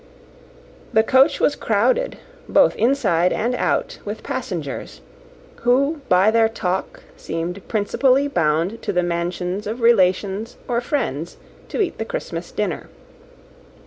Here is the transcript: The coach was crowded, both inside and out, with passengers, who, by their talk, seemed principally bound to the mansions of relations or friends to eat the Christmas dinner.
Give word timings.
The 0.93 1.03
coach 1.03 1.39
was 1.39 1.55
crowded, 1.55 2.17
both 2.49 2.75
inside 2.75 3.31
and 3.31 3.53
out, 3.53 3.99
with 4.03 4.23
passengers, 4.23 5.01
who, 5.57 6.01
by 6.09 6.31
their 6.31 6.49
talk, 6.49 7.03
seemed 7.15 7.67
principally 7.67 8.27
bound 8.27 8.81
to 8.81 8.91
the 8.91 9.03
mansions 9.03 9.67
of 9.67 9.79
relations 9.81 10.57
or 10.67 10.81
friends 10.81 11.37
to 11.69 11.81
eat 11.81 11.99
the 11.99 12.05
Christmas 12.05 12.51
dinner. 12.51 12.89